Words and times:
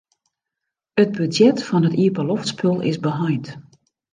It 1.01 1.09
budzjet 1.17 1.59
fan 1.67 1.87
it 1.87 1.99
iepenloftspul 2.03 2.77
is 2.89 2.97
beheind. 3.05 3.45